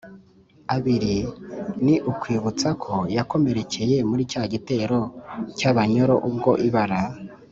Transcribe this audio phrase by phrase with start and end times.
[0.75, 1.15] abiri
[1.83, 4.99] ni ukwibutsa ko yakomerekeye muri cya gitero
[5.57, 6.99] cy’abanyoro ubwo ibara